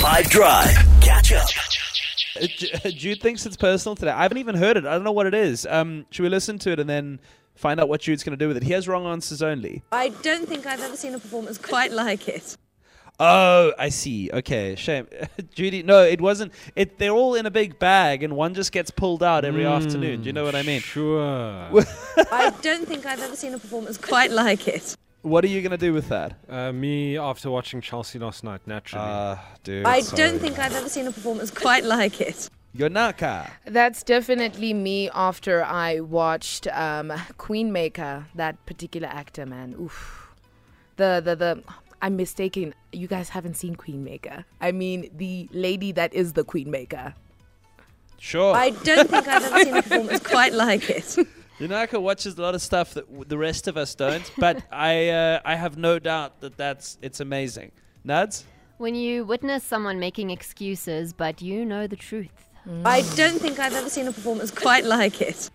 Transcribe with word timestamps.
5 0.00 0.30
Drive. 0.30 0.70
Catch 1.02 1.32
up. 1.32 1.46
Uh, 2.40 2.88
Jude 2.88 3.20
thinks 3.20 3.44
it's 3.44 3.58
personal 3.58 3.94
today. 3.94 4.12
I 4.12 4.22
haven't 4.22 4.38
even 4.38 4.54
heard 4.54 4.78
it. 4.78 4.86
I 4.86 4.92
don't 4.92 5.04
know 5.04 5.12
what 5.12 5.26
it 5.26 5.34
is. 5.34 5.66
Um, 5.66 6.06
should 6.10 6.22
we 6.22 6.30
listen 6.30 6.58
to 6.60 6.70
it 6.70 6.80
and 6.80 6.88
then 6.88 7.20
find 7.54 7.78
out 7.78 7.90
what 7.90 8.00
Jude's 8.00 8.24
going 8.24 8.36
to 8.36 8.42
do 8.42 8.48
with 8.48 8.56
it? 8.56 8.62
He 8.62 8.72
has 8.72 8.88
wrong 8.88 9.04
answers 9.04 9.42
only. 9.42 9.82
I 9.92 10.08
don't 10.08 10.48
think 10.48 10.64
I've 10.64 10.80
ever 10.80 10.96
seen 10.96 11.12
a 11.12 11.18
performance 11.18 11.58
quite 11.58 11.92
like 11.92 12.28
it. 12.28 12.56
Oh, 13.18 13.74
I 13.78 13.90
see. 13.90 14.30
Okay, 14.32 14.74
shame. 14.74 15.06
Judy, 15.54 15.82
no, 15.82 16.02
it 16.02 16.22
wasn't. 16.22 16.54
It. 16.74 16.98
They're 16.98 17.10
all 17.10 17.34
in 17.34 17.44
a 17.44 17.50
big 17.50 17.78
bag, 17.78 18.22
and 18.22 18.34
one 18.34 18.54
just 18.54 18.72
gets 18.72 18.90
pulled 18.90 19.22
out 19.22 19.44
every 19.44 19.66
afternoon. 19.66 20.22
Do 20.22 20.28
you 20.28 20.32
know 20.32 20.44
what 20.44 20.54
I 20.54 20.62
mean? 20.62 20.80
Sure. 20.80 21.20
I 22.32 22.54
don't 22.62 22.88
think 22.88 23.04
I've 23.04 23.20
ever 23.20 23.36
seen 23.36 23.52
a 23.52 23.58
performance 23.58 23.98
quite 23.98 24.30
like 24.30 24.66
it. 24.66 24.96
What 25.22 25.44
are 25.44 25.48
you 25.48 25.60
going 25.60 25.72
to 25.72 25.76
do 25.76 25.92
with 25.92 26.08
that? 26.08 26.38
Uh, 26.48 26.72
me 26.72 27.18
after 27.18 27.50
watching 27.50 27.80
Chelsea 27.80 28.18
last 28.18 28.42
night, 28.42 28.62
naturally. 28.66 29.04
Uh, 29.04 29.36
dude. 29.62 29.84
I 29.84 30.00
sorry. 30.00 30.16
don't 30.16 30.38
think 30.38 30.58
I've 30.58 30.74
ever 30.74 30.88
seen 30.88 31.06
a 31.06 31.12
performance 31.12 31.50
quite 31.50 31.84
like 31.84 32.20
it. 32.20 32.48
Yonaka. 32.76 33.50
That's 33.66 34.02
definitely 34.02 34.72
me 34.72 35.10
after 35.10 35.62
I 35.62 36.00
watched 36.00 36.68
um, 36.68 37.12
Queen 37.36 37.72
Maker, 37.72 38.26
that 38.34 38.64
particular 38.64 39.08
actor, 39.08 39.44
man. 39.44 39.74
Oof. 39.78 40.32
The, 40.96 41.20
the, 41.22 41.36
the, 41.36 41.62
I'm 42.00 42.16
mistaken. 42.16 42.74
You 42.92 43.06
guys 43.06 43.28
haven't 43.28 43.54
seen 43.54 43.74
Queen 43.74 44.02
Maker. 44.02 44.44
I 44.60 44.72
mean, 44.72 45.10
the 45.16 45.48
lady 45.52 45.92
that 45.92 46.14
is 46.14 46.32
the 46.32 46.44
Queen 46.44 46.70
Maker. 46.70 47.14
Sure. 48.18 48.54
I 48.54 48.70
don't 48.70 49.10
think 49.10 49.26
I've 49.26 49.44
ever 49.44 49.64
seen 49.64 49.76
a 49.76 49.82
performance 49.82 50.20
quite 50.20 50.52
like 50.52 50.88
it. 50.88 51.16
Yonaka 51.60 52.00
watches 52.00 52.38
a 52.38 52.42
lot 52.42 52.54
of 52.54 52.62
stuff 52.62 52.94
that 52.94 53.06
w- 53.06 53.24
the 53.24 53.36
rest 53.36 53.68
of 53.68 53.76
us 53.76 53.94
don't, 53.94 54.28
but 54.38 54.62
I, 54.72 55.08
uh, 55.10 55.40
I 55.44 55.56
have 55.56 55.76
no 55.76 55.98
doubt 55.98 56.40
that 56.40 56.56
that's 56.56 56.96
it's 57.02 57.20
amazing. 57.20 57.72
Nads. 58.04 58.44
When 58.78 58.94
you 58.94 59.24
witness 59.24 59.62
someone 59.62 60.00
making 60.00 60.30
excuses, 60.30 61.12
but 61.12 61.42
you 61.42 61.66
know 61.66 61.86
the 61.86 61.96
truth. 61.96 62.48
I 62.84 63.02
don't 63.14 63.38
think 63.38 63.58
I've 63.58 63.74
ever 63.74 63.90
seen 63.90 64.06
a 64.06 64.12
performance 64.12 64.50
quite 64.50 64.84
like 64.84 65.20
it. 65.20 65.50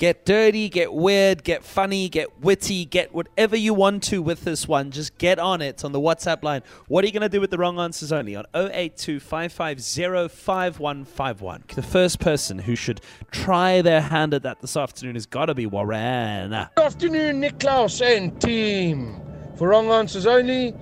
Get 0.00 0.24
dirty, 0.24 0.70
get 0.70 0.94
weird, 0.94 1.44
get 1.44 1.62
funny, 1.62 2.08
get 2.08 2.40
witty, 2.40 2.86
get 2.86 3.12
whatever 3.12 3.54
you 3.54 3.74
want 3.74 4.02
to 4.04 4.22
with 4.22 4.44
this 4.44 4.66
one. 4.66 4.92
Just 4.92 5.18
get 5.18 5.38
on 5.38 5.60
it 5.60 5.84
on 5.84 5.92
the 5.92 6.00
WhatsApp 6.00 6.42
line. 6.42 6.62
What 6.88 7.04
are 7.04 7.06
you 7.06 7.12
going 7.12 7.20
to 7.20 7.28
do 7.28 7.38
with 7.38 7.50
the 7.50 7.58
wrong 7.58 7.78
answers 7.78 8.10
only 8.10 8.34
on 8.34 8.46
082 8.54 9.20
5151? 9.20 11.64
The 11.74 11.82
first 11.82 12.18
person 12.18 12.60
who 12.60 12.76
should 12.76 13.02
try 13.30 13.82
their 13.82 14.00
hand 14.00 14.32
at 14.32 14.42
that 14.42 14.62
this 14.62 14.74
afternoon 14.74 15.16
has 15.16 15.26
got 15.26 15.44
to 15.46 15.54
be 15.54 15.66
Warren. 15.66 16.48
Good 16.48 16.82
afternoon, 16.82 17.40
Nick 17.40 17.60
Klaus 17.60 18.00
and 18.00 18.40
team. 18.40 19.20
For 19.56 19.68
wrong 19.68 19.90
answers 19.90 20.24
only, 20.24 20.72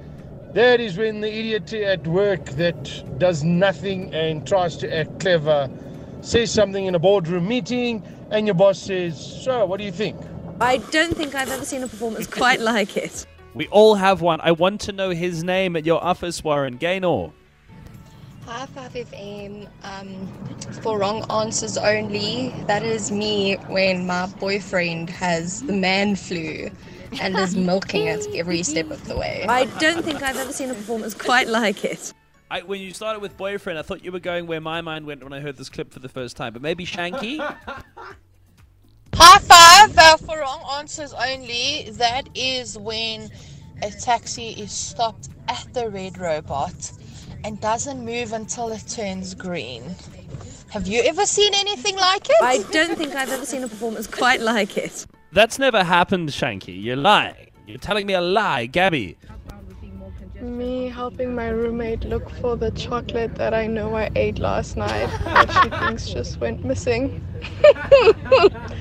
that 0.54 0.80
is 0.80 0.96
when 0.96 1.22
the 1.22 1.28
idiot 1.28 1.72
at 1.72 2.06
work 2.06 2.44
that 2.50 3.18
does 3.18 3.42
nothing 3.42 4.14
and 4.14 4.46
tries 4.46 4.76
to 4.76 4.96
act 4.96 5.18
clever 5.18 5.68
says 6.20 6.50
something 6.50 6.86
in 6.86 6.94
a 6.94 6.98
boardroom 6.98 7.48
meeting, 7.48 8.02
and 8.30 8.46
your 8.46 8.54
boss 8.54 8.78
says, 8.78 9.44
So, 9.44 9.64
what 9.66 9.78
do 9.78 9.84
you 9.84 9.92
think? 9.92 10.16
I 10.60 10.78
don't 10.78 11.16
think 11.16 11.34
I've 11.34 11.50
ever 11.50 11.64
seen 11.64 11.82
a 11.82 11.88
performance 11.88 12.26
quite 12.42 12.60
like 12.60 12.96
it. 12.96 13.26
We 13.54 13.66
all 13.68 13.94
have 13.94 14.20
one. 14.20 14.40
I 14.42 14.52
want 14.52 14.80
to 14.82 14.92
know 14.92 15.10
his 15.10 15.42
name 15.42 15.76
at 15.76 15.86
your 15.86 16.02
office, 16.02 16.42
Warren 16.44 16.76
Gaynor. 16.76 17.30
High 18.44 18.66
Five 18.66 18.92
FM 18.92 19.68
um, 19.82 20.26
for 20.82 20.98
wrong 20.98 21.24
answers 21.30 21.76
only. 21.76 22.54
That 22.66 22.82
is 22.82 23.10
me 23.10 23.56
when 23.66 24.06
my 24.06 24.26
boyfriend 24.38 25.10
has 25.10 25.62
the 25.62 25.74
man 25.74 26.16
flu 26.16 26.70
and 27.20 27.36
is 27.36 27.56
milking 27.70 28.06
it 28.06 28.26
every 28.34 28.62
step 28.62 28.90
of 28.90 29.06
the 29.06 29.16
way. 29.16 29.44
I 29.48 29.66
don't 29.78 30.02
think 30.04 30.22
I've 30.22 30.36
ever 30.36 30.52
seen 30.52 30.70
a 30.70 30.74
performance 30.74 31.14
quite 31.14 31.48
like 31.48 31.84
it. 31.84 32.14
I, 32.50 32.62
when 32.62 32.80
you 32.80 32.94
started 32.94 33.20
with 33.20 33.36
boyfriend, 33.36 33.78
I 33.78 33.82
thought 33.82 34.02
you 34.02 34.10
were 34.10 34.20
going 34.20 34.46
where 34.46 34.60
my 34.60 34.80
mind 34.80 35.04
went 35.04 35.22
when 35.22 35.34
I 35.34 35.40
heard 35.40 35.56
this 35.56 35.68
clip 35.68 35.92
for 35.92 35.98
the 35.98 36.08
first 36.08 36.36
time. 36.36 36.54
But 36.54 36.62
maybe 36.62 36.86
Shanky. 36.86 37.38
High 39.20 39.38
five 39.40 39.98
uh, 39.98 40.16
for 40.18 40.38
wrong 40.38 40.62
answers 40.78 41.12
only. 41.12 41.90
That 41.94 42.28
is 42.36 42.78
when 42.78 43.28
a 43.82 43.90
taxi 43.90 44.50
is 44.50 44.70
stopped 44.70 45.30
at 45.48 45.66
the 45.74 45.90
red 45.90 46.18
robot 46.18 46.92
and 47.42 47.60
doesn't 47.60 48.04
move 48.04 48.32
until 48.32 48.70
it 48.70 48.84
turns 48.88 49.34
green. 49.34 49.82
Have 50.70 50.86
you 50.86 51.02
ever 51.02 51.26
seen 51.26 51.52
anything 51.54 51.96
like 51.96 52.30
it? 52.30 52.36
I 52.40 52.58
don't 52.70 52.96
think 52.96 53.16
I've 53.16 53.32
ever 53.32 53.44
seen 53.44 53.64
a 53.64 53.68
performance 53.68 54.06
quite 54.06 54.40
like 54.40 54.76
it. 54.76 55.04
That's 55.32 55.58
never 55.58 55.82
happened, 55.82 56.28
Shanky. 56.28 56.80
You're 56.80 56.94
lying. 56.94 57.50
You're 57.66 57.78
telling 57.78 58.06
me 58.06 58.14
a 58.14 58.20
lie, 58.20 58.66
Gabby. 58.66 59.16
Me 60.40 60.88
helping 60.88 61.34
my 61.34 61.48
roommate 61.48 62.04
look 62.04 62.30
for 62.30 62.56
the 62.56 62.70
chocolate 62.70 63.34
that 63.34 63.52
I 63.52 63.66
know 63.66 63.96
I 63.96 64.10
ate 64.14 64.38
last 64.38 64.76
night 64.76 65.10
that 65.24 65.50
she 65.50 65.70
thinks 65.86 66.08
just 66.08 66.38
went 66.38 66.64
missing. 66.64 67.26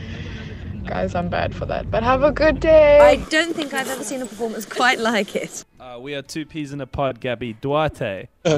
Guys, 0.88 1.16
I'm 1.16 1.28
bad 1.30 1.54
for 1.54 1.66
that. 1.66 1.92
But 1.92 2.04
have 2.04 2.24
a 2.24 2.32
good 2.32 2.60
day. 2.60 3.00
I 3.00 3.18
don't 3.30 3.54
think 3.54 3.74
I've 3.74 3.90
ever 3.90 4.04
seen 4.04 4.22
a 4.22 4.26
performance 4.26 4.66
quite 4.66 5.00
like 5.00 5.36
it. 5.36 5.66
Uh, 5.80 5.98
we 6.00 6.16
are 6.16 6.22
two 6.22 6.46
peas 6.46 6.72
in 6.74 6.82
a 6.82 6.88
pod, 6.88 7.20
Gabby. 7.20 7.54
Duarte. 7.54 8.28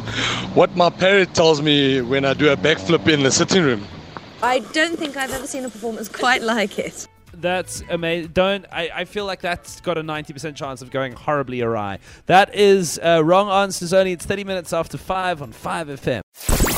What 0.53 0.75
my 0.75 0.89
parrot 0.89 1.33
tells 1.33 1.61
me 1.61 2.01
when 2.01 2.25
I 2.25 2.33
do 2.33 2.51
a 2.51 2.57
backflip 2.57 3.07
in 3.07 3.23
the 3.23 3.31
sitting 3.31 3.63
room. 3.63 3.85
I 4.41 4.59
don't 4.59 4.97
think 4.97 5.17
I've 5.17 5.31
ever 5.31 5.45
seen 5.47 5.65
a 5.65 5.69
performance 5.69 6.07
quite 6.07 6.41
like 6.41 6.79
it. 6.79 7.07
That's 7.33 7.83
amazing. 7.89 8.31
Don't. 8.33 8.65
I, 8.71 8.89
I 8.93 9.05
feel 9.05 9.25
like 9.25 9.41
that's 9.41 9.79
got 9.81 9.97
a 9.97 10.03
90% 10.03 10.55
chance 10.55 10.81
of 10.81 10.91
going 10.91 11.13
horribly 11.13 11.61
awry. 11.61 11.99
That 12.25 12.53
is 12.55 12.99
uh, 13.03 13.23
wrong 13.23 13.49
answers 13.49 13.93
only. 13.93 14.11
It's 14.11 14.25
30 14.25 14.43
minutes 14.43 14.73
after 14.73 14.97
5 14.97 15.41
on 15.41 15.53
5FM. 15.53 16.21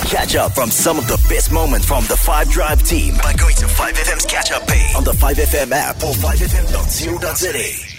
Catch 0.09 0.35
up 0.35 0.51
from 0.53 0.69
some 0.69 0.97
of 0.97 1.07
the 1.07 1.18
best 1.29 1.51
moments 1.51 1.85
from 1.85 2.03
the 2.06 2.18
5 2.18 2.50
Drive 2.50 2.83
team 2.83 3.16
by 3.23 3.33
going 3.33 3.56
to 3.56 3.66
5FM's 3.66 4.25
catch 4.25 4.51
up 4.51 4.68
page 4.68 4.81
on 4.81 4.81
the 4.81 4.81
5FM 5.22 5.72
app 5.72 6.04
or 6.04 6.14
5FM.co.za. 6.14 7.91